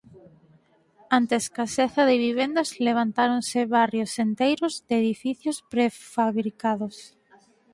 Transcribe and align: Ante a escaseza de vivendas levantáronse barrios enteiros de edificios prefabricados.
Ante 1.17 1.33
a 1.35 1.41
escaseza 1.45 2.01
de 2.09 2.15
vivendas 2.27 2.69
levantáronse 2.87 3.59
barrios 3.77 4.11
enteiros 4.25 4.73
de 4.87 4.93
edificios 5.03 5.57
prefabricados. 5.73 6.95